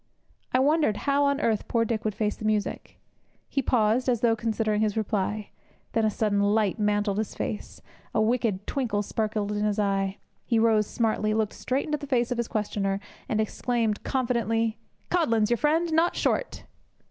[0.51, 2.97] I wondered how on earth poor Dick would face the music.
[3.47, 5.51] He paused, as though considering his reply.
[5.91, 7.83] Then a sudden light mantled his face.
[8.11, 10.17] A wicked twinkle sparkled in his eye.
[10.43, 14.79] He rose smartly, looked straight into the face of his questioner, and exclaimed confidently:
[15.11, 16.63] 'Codlin's your friend, not Short!'